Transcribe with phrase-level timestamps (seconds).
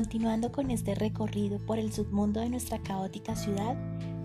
[0.00, 3.76] Continuando con este recorrido por el submundo de nuestra caótica ciudad,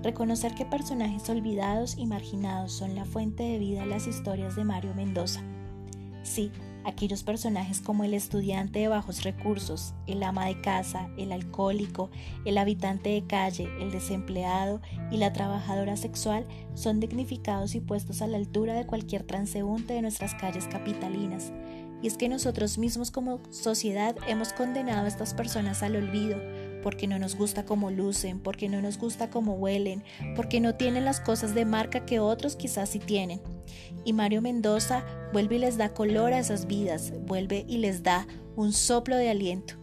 [0.04, 4.64] reconocer que personajes olvidados y marginados son la fuente de vida en las historias de
[4.64, 5.42] Mario Mendoza.
[6.24, 6.50] Sí,
[6.86, 12.10] aquellos personajes como el estudiante de bajos recursos, el ama de casa, el alcohólico,
[12.46, 14.80] el habitante de calle, el desempleado
[15.12, 20.04] y la trabajadora sexual son dignificados y puestos a la altura de cualquier transeúnte de
[20.04, 21.52] nuestras calles capitalinas,
[22.06, 26.38] y es que nosotros mismos como sociedad hemos condenado a estas personas al olvido,
[26.84, 30.04] porque no nos gusta cómo lucen, porque no nos gusta cómo huelen,
[30.36, 33.42] porque no tienen las cosas de marca que otros quizás sí tienen.
[34.04, 38.28] Y Mario Mendoza vuelve y les da color a esas vidas, vuelve y les da
[38.56, 39.74] un soplo de aliento.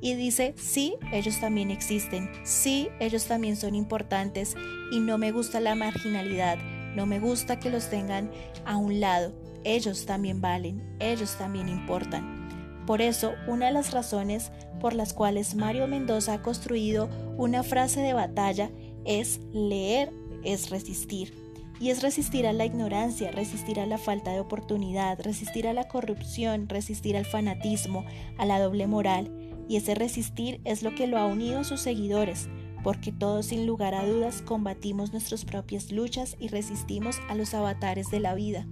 [0.00, 4.54] Y dice, sí, ellos también existen, sí, ellos también son importantes
[4.90, 6.56] y no me gusta la marginalidad,
[6.96, 8.30] no me gusta que los tengan
[8.64, 9.34] a un lado,
[9.74, 12.48] ellos también valen, ellos también importan.
[12.86, 18.00] Por eso, una de las razones por las cuales Mario Mendoza ha construido una frase
[18.00, 18.70] de batalla
[19.04, 20.10] es leer
[20.42, 21.34] es resistir.
[21.80, 25.86] Y es resistir a la ignorancia, resistir a la falta de oportunidad, resistir a la
[25.86, 28.04] corrupción, resistir al fanatismo,
[28.36, 29.30] a la doble moral.
[29.68, 32.48] Y ese resistir es lo que lo ha unido a sus seguidores,
[32.82, 38.10] porque todos sin lugar a dudas combatimos nuestras propias luchas y resistimos a los avatares
[38.10, 38.66] de la vida.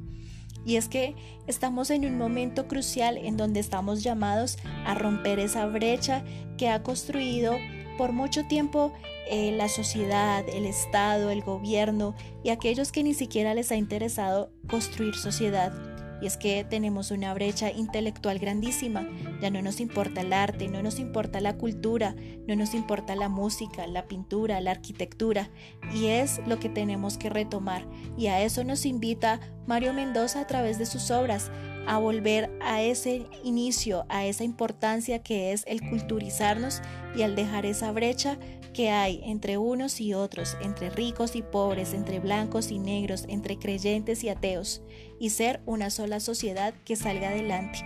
[0.66, 1.14] Y es que
[1.46, 6.24] estamos en un momento crucial en donde estamos llamados a romper esa brecha
[6.58, 7.54] que ha construido
[7.96, 8.92] por mucho tiempo
[9.30, 14.50] eh, la sociedad, el Estado, el gobierno y aquellos que ni siquiera les ha interesado
[14.68, 15.95] construir sociedad.
[16.20, 19.08] Y es que tenemos una brecha intelectual grandísima.
[19.40, 22.14] Ya no nos importa el arte, no nos importa la cultura,
[22.46, 25.50] no nos importa la música, la pintura, la arquitectura.
[25.94, 27.86] Y es lo que tenemos que retomar.
[28.16, 31.50] Y a eso nos invita Mario Mendoza a través de sus obras,
[31.86, 36.82] a volver a ese inicio, a esa importancia que es el culturizarnos
[37.14, 38.38] y al dejar esa brecha
[38.74, 43.58] que hay entre unos y otros, entre ricos y pobres, entre blancos y negros, entre
[43.58, 44.82] creyentes y ateos,
[45.18, 47.78] y ser una sola sociedad que salga adelante,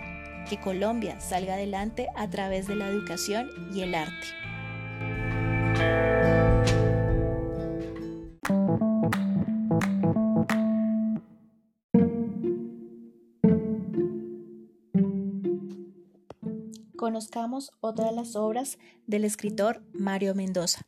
[0.49, 4.27] que Colombia salga adelante a través de la educación y el arte.
[17.10, 18.78] Conozcamos otra de las obras
[19.09, 20.82] del escritor Mario Mendoza.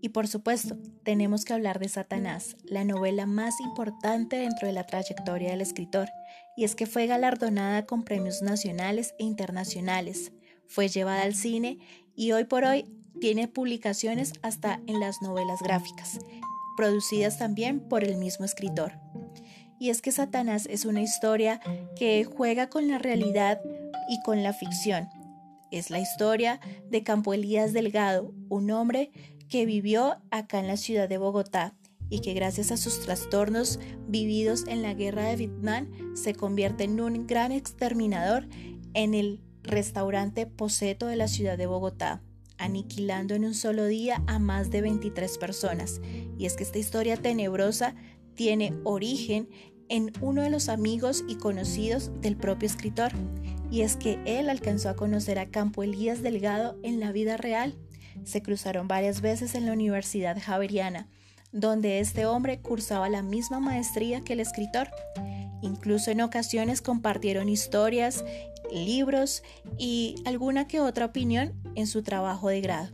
[0.00, 4.86] Y por supuesto, tenemos que hablar de Satanás, la novela más importante dentro de la
[4.86, 6.08] trayectoria del escritor,
[6.56, 10.32] y es que fue galardonada con premios nacionales e internacionales,
[10.66, 11.78] fue llevada al cine
[12.16, 12.86] y hoy por hoy
[13.20, 16.18] tiene publicaciones hasta en las novelas gráficas,
[16.76, 18.94] producidas también por el mismo escritor.
[19.78, 21.60] Y es que Satanás es una historia
[21.94, 23.60] que juega con la realidad
[24.10, 25.08] y con la ficción,
[25.70, 26.60] es la historia
[26.90, 29.10] de Campo Elías Delgado, un hombre
[29.48, 31.76] que vivió acá en la ciudad de Bogotá
[32.08, 37.00] y que gracias a sus trastornos vividos en la guerra de Vietnam se convierte en
[37.00, 38.48] un gran exterminador
[38.94, 42.22] en el restaurante Poseto de la ciudad de Bogotá,
[42.58, 46.00] aniquilando en un solo día a más de 23 personas.
[46.36, 47.94] Y es que esta historia tenebrosa
[48.34, 49.48] tiene origen
[49.88, 53.12] en uno de los amigos y conocidos del propio escritor,
[53.70, 57.76] y es que él alcanzó a conocer a Campo Elías Delgado en la vida real.
[58.24, 61.08] Se cruzaron varias veces en la Universidad Javeriana,
[61.52, 64.90] donde este hombre cursaba la misma maestría que el escritor.
[65.62, 68.24] Incluso en ocasiones compartieron historias,
[68.72, 69.42] libros
[69.78, 72.90] y alguna que otra opinión en su trabajo de grado.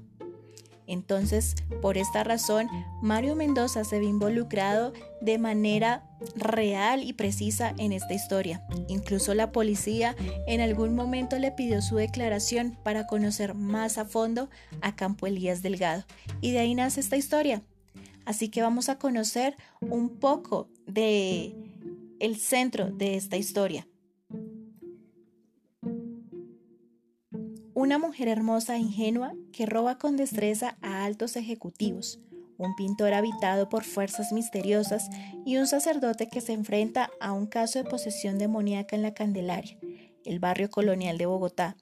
[0.87, 2.69] Entonces, por esta razón,
[3.03, 4.93] Mario Mendoza se ve involucrado
[5.27, 6.05] de manera
[6.37, 8.65] real y precisa en esta historia.
[8.87, 10.15] Incluso la policía
[10.47, 14.49] en algún momento le pidió su declaración para conocer más a fondo
[14.83, 16.05] a Campo Elías Delgado.
[16.41, 17.63] Y de ahí nace esta historia.
[18.25, 21.57] Así que vamos a conocer un poco de
[22.21, 23.89] el centro de esta historia.
[27.75, 32.21] Una mujer hermosa e ingenua que roba con destreza a altos ejecutivos,
[32.59, 35.09] un pintor habitado por fuerzas misteriosas
[35.45, 39.79] y un sacerdote que se enfrenta a un caso de posesión demoníaca en la Candelaria,
[40.25, 41.77] el barrio colonial de Bogotá.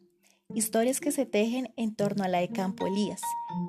[0.54, 3.22] Historias que se tejen en torno a la de Campo Elías,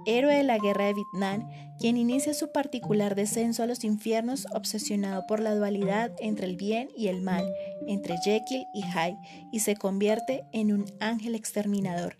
[0.06, 1.50] héroe de la guerra de Vietnam,
[1.80, 6.90] quien inicia su particular descenso a los infiernos obsesionado por la dualidad entre el bien
[6.96, 7.50] y el mal,
[7.88, 9.18] entre Jekyll y Hyde,
[9.54, 12.18] y se convierte en un ángel exterminador.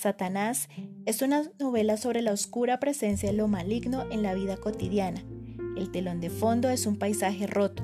[0.00, 0.70] Satanás
[1.04, 5.22] es una novela sobre la oscura presencia de lo maligno en la vida cotidiana.
[5.76, 7.82] El telón de fondo es un paisaje roto,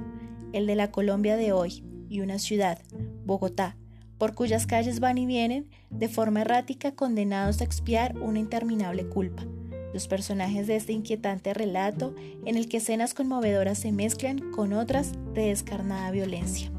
[0.55, 2.81] el de la Colombia de hoy, y una ciudad,
[3.27, 3.77] Bogotá,
[4.17, 9.45] por cuyas calles van y vienen, de forma errática, condenados a expiar una interminable culpa.
[9.93, 12.15] Los personajes de este inquietante relato,
[12.47, 16.73] en el que escenas conmovedoras se mezclan con otras de descarnada violencia.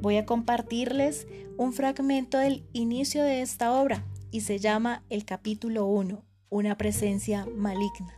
[0.00, 5.86] Voy a compartirles un fragmento del inicio de esta obra y se llama el capítulo
[5.86, 8.14] 1, Una presencia maligna.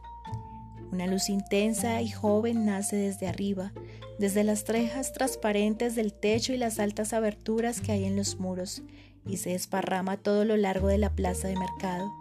[0.93, 3.73] Una luz intensa y joven nace desde arriba,
[4.19, 8.82] desde las trejas transparentes del techo y las altas aberturas que hay en los muros,
[9.27, 12.12] y se desparrama a todo lo largo de la plaza de mercado.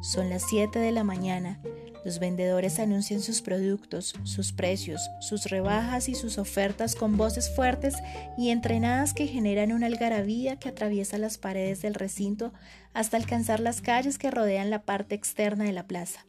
[0.00, 1.60] Son las 7 de la mañana.
[2.04, 7.94] Los vendedores anuncian sus productos, sus precios, sus rebajas y sus ofertas con voces fuertes
[8.36, 12.52] y entrenadas que generan una algarabía que atraviesa las paredes del recinto
[12.94, 16.26] hasta alcanzar las calles que rodean la parte externa de la plaza.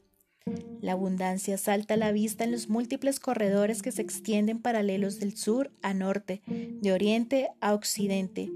[0.82, 5.38] La abundancia salta a la vista en los múltiples corredores que se extienden paralelos del
[5.38, 8.50] sur a norte, de oriente a occidente.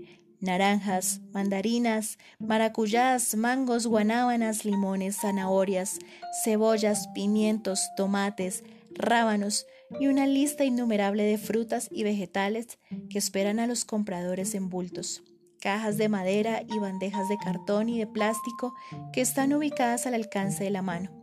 [0.43, 5.99] Naranjas, mandarinas, maracuyás, mangos, guanábanas, limones, zanahorias,
[6.43, 9.65] cebollas, pimientos, tomates, rábanos
[10.01, 12.77] y una lista innumerable de frutas y vegetales
[13.09, 15.23] que esperan a los compradores en bultos
[15.61, 18.73] cajas de madera y bandejas de cartón y de plástico
[19.13, 21.22] que están ubicadas al alcance de la mano.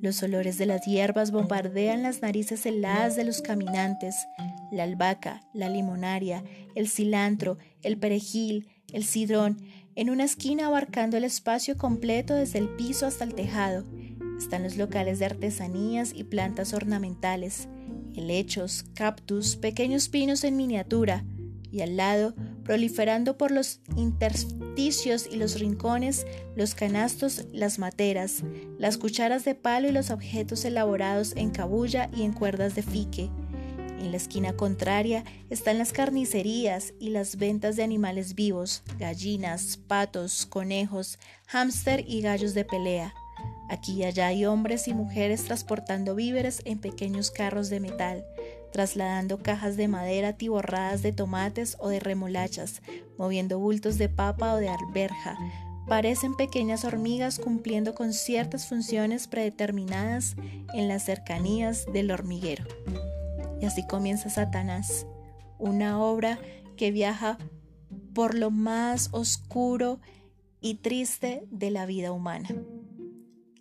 [0.00, 4.14] Los olores de las hierbas bombardean las narices heladas de los caminantes.
[4.72, 6.42] La albahaca, la limonaria,
[6.74, 9.58] el cilantro, el perejil, el sidrón,
[9.96, 13.84] en una esquina abarcando el espacio completo desde el piso hasta el tejado.
[14.38, 17.68] Están los locales de artesanías y plantas ornamentales,
[18.14, 21.24] helechos, cactus, pequeños pinos en miniatura,
[21.70, 22.34] y al lado,
[22.64, 23.80] proliferando por los
[24.80, 28.42] y los rincones, los canastos, las materas,
[28.78, 33.30] las cucharas de palo y los objetos elaborados en cabulla y en cuerdas de fique.
[34.00, 40.46] En la esquina contraria están las carnicerías y las ventas de animales vivos, gallinas, patos,
[40.46, 43.12] conejos, hámster y gallos de pelea.
[43.68, 48.24] Aquí y allá hay hombres y mujeres transportando víveres en pequeños carros de metal,
[48.72, 52.82] trasladando cajas de madera tiborradas de tomates o de remolachas,
[53.18, 55.36] moviendo bultos de papa o de alberja.
[55.88, 60.36] Parecen pequeñas hormigas cumpliendo con ciertas funciones predeterminadas
[60.72, 62.64] en las cercanías del hormiguero.
[63.60, 65.06] Y así comienza Satanás,
[65.58, 66.38] una obra
[66.76, 67.38] que viaja
[68.14, 70.00] por lo más oscuro
[70.60, 72.48] y triste de la vida humana.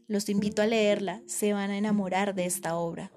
[0.07, 3.11] Los invito a leerla, se van a enamorar de esta obra.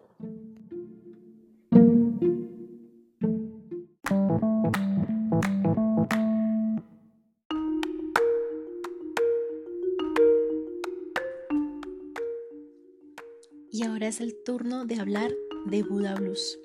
[14.09, 15.33] Es el turno de hablar
[15.67, 16.59] de Buda Blues.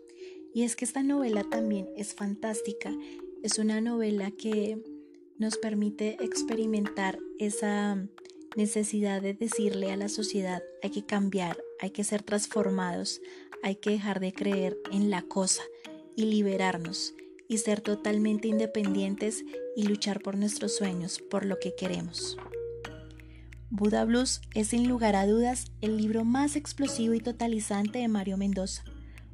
[0.54, 2.92] Y es que esta novela también es fantástica.
[3.44, 4.82] Es una novela que
[5.38, 8.08] nos permite experimentar esa
[8.56, 13.22] necesidad de decirle a la sociedad hay que cambiar, hay que ser transformados,
[13.62, 15.62] hay que dejar de creer en la cosa
[16.16, 17.14] y liberarnos
[17.48, 19.46] y ser totalmente independientes
[19.76, 22.38] y luchar por nuestros sueños, por lo que queremos.
[23.70, 28.38] Buda Blues es sin lugar a dudas el libro más explosivo y totalizante de Mario
[28.38, 28.86] Mendoza,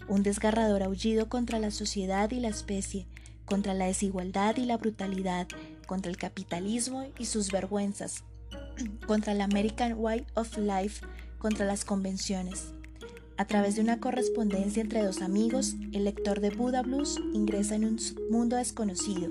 [0.07, 3.05] un desgarrador aullido contra la sociedad y la especie,
[3.45, 5.47] contra la desigualdad y la brutalidad,
[5.85, 8.23] contra el capitalismo y sus vergüenzas,
[9.05, 11.05] contra la American Way of Life,
[11.37, 12.73] contra las convenciones.
[13.37, 17.85] A través de una correspondencia entre dos amigos, el lector de Buda Blues ingresa en
[17.85, 17.99] un
[18.31, 19.29] mundo desconocido,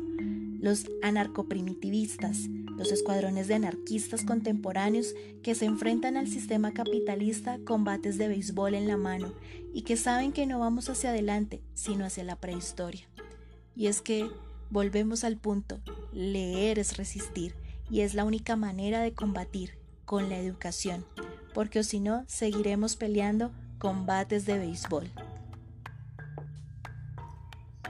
[0.60, 8.18] los anarcoprimitivistas, los escuadrones de anarquistas contemporáneos que se enfrentan al sistema capitalista con bates
[8.18, 9.32] de béisbol en la mano
[9.72, 13.08] y que saben que no vamos hacia adelante, sino hacia la prehistoria.
[13.74, 14.30] Y es que
[14.70, 15.80] volvemos al punto,
[16.12, 17.54] leer es resistir
[17.90, 21.04] y es la única manera de combatir con la educación,
[21.54, 25.10] porque si no, seguiremos peleando combates de béisbol.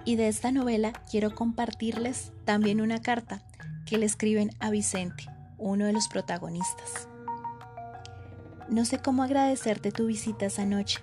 [0.04, 3.44] Y de esta novela quiero compartirles también una carta
[3.92, 5.26] que le escriben a Vicente,
[5.58, 7.08] uno de los protagonistas.
[8.70, 11.00] No sé cómo agradecerte tu visita esa noche.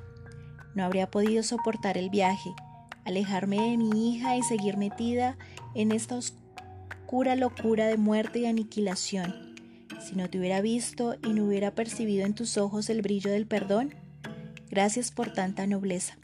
[0.74, 2.50] No habría podido soportar el viaje,
[3.06, 5.38] alejarme de mi hija y seguir metida
[5.76, 9.54] en esta oscura locura de muerte y aniquilación.
[10.02, 13.46] Si no te hubiera visto y no hubiera percibido en tus ojos el brillo del
[13.46, 13.94] perdón,
[14.72, 16.18] gracias por tanta nobleza.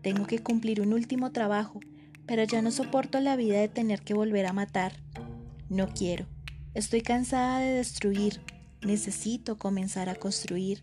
[0.00, 1.80] Tengo que cumplir un último trabajo,
[2.24, 5.01] pero ya no soporto la vida de tener que volver a matar.
[5.72, 6.26] No quiero.
[6.74, 8.42] Estoy cansada de destruir.
[8.82, 10.82] Necesito comenzar a construir.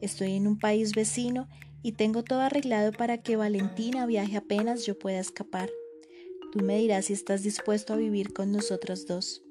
[0.00, 1.48] Estoy en un país vecino
[1.84, 5.70] y tengo todo arreglado para que Valentina viaje apenas yo pueda escapar.
[6.50, 9.44] Tú me dirás si estás dispuesto a vivir con nosotros dos.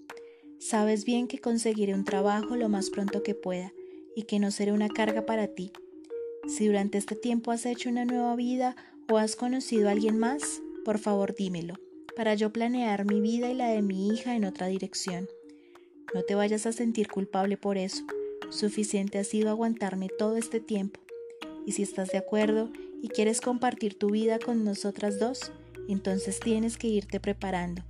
[0.60, 3.72] Sabes bien que conseguiré un trabajo lo más pronto que pueda
[4.18, 5.72] y que no seré una carga para ti.
[6.46, 8.76] Si durante este tiempo has hecho una nueva vida
[9.10, 11.76] o has conocido a alguien más, por favor dímelo,
[12.18, 15.30] para yo planear mi vida y la de mi hija en otra dirección.
[16.16, 18.04] No te vayas a sentir culpable por eso.
[18.50, 21.00] Suficiente ha sido aguantarme todo este tiempo.
[21.68, 22.72] Y si estás de acuerdo
[23.04, 25.52] y quieres compartir tu vida con nosotras dos,
[25.88, 27.84] entonces tienes que irte preparando.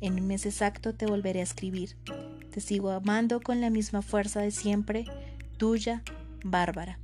[0.00, 1.96] En un mes exacto te volveré a escribir.
[2.52, 5.06] Te sigo amando con la misma fuerza de siempre,
[5.56, 6.04] tuya,
[6.44, 7.00] Bárbara.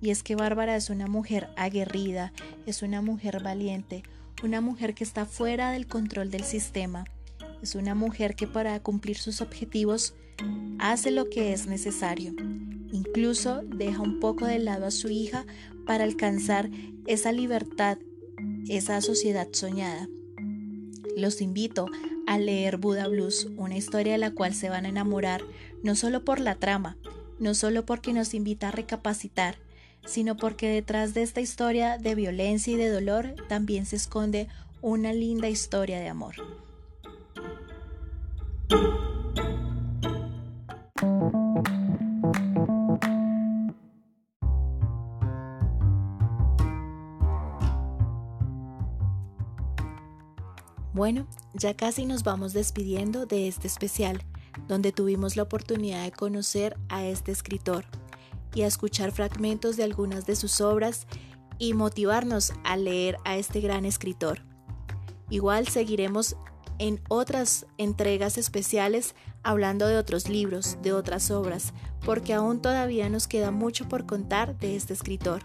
[0.00, 2.32] Y es que Bárbara es una mujer aguerrida,
[2.66, 4.04] es una mujer valiente,
[4.44, 7.04] una mujer que está fuera del control del sistema.
[7.62, 10.14] Es una mujer que para cumplir sus objetivos
[10.78, 12.34] hace lo que es necesario.
[12.92, 15.46] Incluso deja un poco de lado a su hija
[15.86, 16.70] para alcanzar
[17.06, 17.98] esa libertad,
[18.68, 20.08] esa sociedad soñada.
[21.16, 21.86] Los invito
[22.26, 25.42] a leer Buda Blues, una historia de la cual se van a enamorar
[25.82, 26.98] no solo por la trama,
[27.38, 29.56] no solo porque nos invita a recapacitar,
[30.06, 34.48] sino porque detrás de esta historia de violencia y de dolor también se esconde
[34.80, 36.34] una linda historia de amor.
[50.92, 54.22] Bueno, ya casi nos vamos despidiendo de este especial,
[54.68, 57.84] donde tuvimos la oportunidad de conocer a este escritor
[58.54, 61.06] y a escuchar fragmentos de algunas de sus obras
[61.58, 64.42] y motivarnos a leer a este gran escritor.
[65.30, 66.36] Igual seguiremos
[66.78, 71.72] en otras entregas especiales hablando de otros libros, de otras obras,
[72.04, 75.42] porque aún todavía nos queda mucho por contar de este escritor.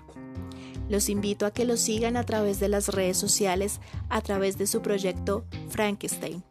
[0.89, 4.66] Los invito a que lo sigan a través de las redes sociales, a través de
[4.66, 6.44] su proyecto Frankenstein.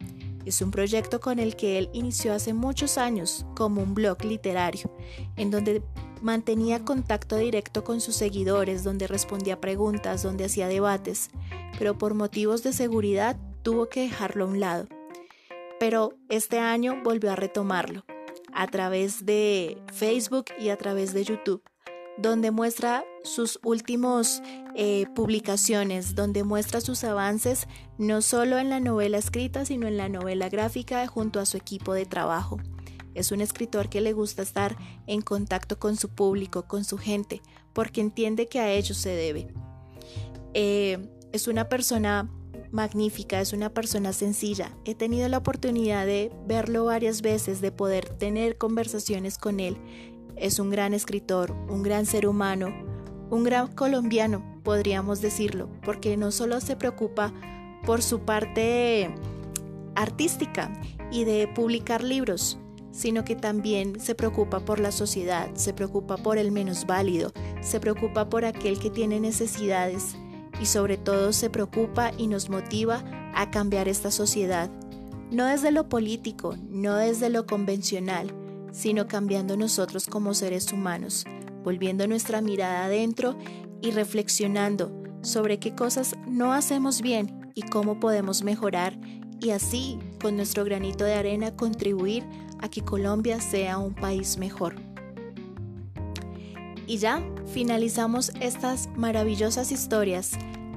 [0.44, 4.90] Es un proyecto con el que él inició hace muchos años como un blog literario,
[5.36, 5.82] en donde
[6.22, 11.30] mantenía contacto directo con sus seguidores, donde respondía preguntas, donde hacía debates,
[11.78, 14.88] pero por motivos de seguridad tuvo que dejarlo a un lado.
[15.78, 18.04] Pero este año volvió a retomarlo
[18.52, 21.62] a través de Facebook y a través de YouTube
[22.18, 24.42] donde muestra sus últimos
[24.74, 30.08] eh, publicaciones, donde muestra sus avances no solo en la novela escrita, sino en la
[30.08, 32.58] novela gráfica junto a su equipo de trabajo.
[33.18, 37.42] Es un escritor que le gusta estar en contacto con su público, con su gente,
[37.72, 39.48] porque entiende que a ellos se debe.
[40.54, 40.98] Eh,
[41.32, 42.30] es una persona
[42.70, 44.72] magnífica, es una persona sencilla.
[44.84, 49.76] He tenido la oportunidad de verlo varias veces, de poder tener conversaciones con él
[50.40, 52.72] es un gran escritor, un gran ser humano,
[53.30, 57.32] un gran colombiano, podríamos decirlo, porque no solo se preocupa
[57.84, 59.14] por su parte
[59.94, 60.72] artística
[61.10, 62.58] y de publicar libros,
[62.90, 67.80] sino que también se preocupa por la sociedad, se preocupa por el menos válido, se
[67.80, 70.16] preocupa por aquel que tiene necesidades
[70.60, 73.04] y sobre todo se preocupa y nos motiva
[73.34, 74.70] a cambiar esta sociedad,
[75.30, 78.32] no desde lo político, no desde lo convencional,
[78.72, 81.24] sino cambiando nosotros como seres humanos,
[81.64, 83.36] volviendo nuestra mirada adentro
[83.80, 84.92] y reflexionando
[85.22, 88.98] sobre qué cosas no hacemos bien y cómo podemos mejorar
[89.40, 92.24] y así, con nuestro granito de arena, contribuir
[92.60, 94.76] a que Colombia sea un país mejor.
[96.86, 97.22] Y ya
[97.52, 100.32] finalizamos estas maravillosas historias,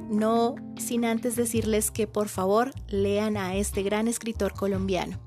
[0.10, 5.20] no sin antes decirles que por favor lean a este gran escritor colombiano.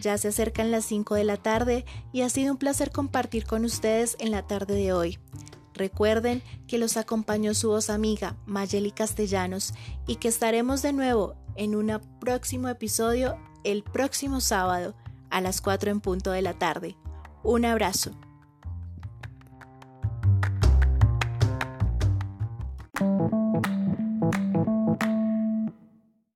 [0.00, 3.64] Ya se acercan las 5 de la tarde y ha sido un placer compartir con
[3.64, 5.18] ustedes en la tarde de hoy.
[5.72, 9.74] Recuerden que los acompañó su voz amiga Mayeli Castellanos
[10.06, 14.94] y que estaremos de nuevo en un próximo episodio el próximo sábado
[15.34, 16.96] a las 4 en punto de la tarde.
[17.42, 18.12] Un abrazo.